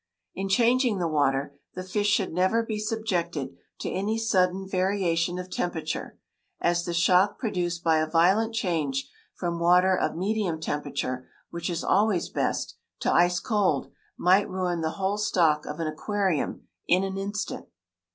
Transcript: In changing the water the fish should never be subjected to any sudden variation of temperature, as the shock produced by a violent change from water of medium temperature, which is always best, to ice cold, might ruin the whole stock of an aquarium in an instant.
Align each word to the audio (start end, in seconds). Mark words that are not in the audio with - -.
In 0.33 0.49
changing 0.49 0.97
the 0.97 1.07
water 1.07 1.59
the 1.75 1.83
fish 1.83 2.07
should 2.07 2.33
never 2.33 2.63
be 2.63 2.79
subjected 2.79 3.55
to 3.81 3.89
any 3.91 4.17
sudden 4.17 4.67
variation 4.67 5.37
of 5.37 5.51
temperature, 5.51 6.17
as 6.59 6.85
the 6.85 6.93
shock 6.95 7.37
produced 7.37 7.83
by 7.83 7.97
a 7.99 8.09
violent 8.09 8.55
change 8.55 9.07
from 9.35 9.59
water 9.59 9.95
of 9.95 10.15
medium 10.15 10.59
temperature, 10.59 11.29
which 11.51 11.69
is 11.69 11.83
always 11.83 12.29
best, 12.29 12.77
to 13.01 13.13
ice 13.13 13.39
cold, 13.39 13.91
might 14.17 14.49
ruin 14.49 14.81
the 14.81 14.93
whole 14.97 15.19
stock 15.19 15.67
of 15.67 15.79
an 15.79 15.85
aquarium 15.85 16.67
in 16.87 17.03
an 17.03 17.19
instant. 17.19 17.67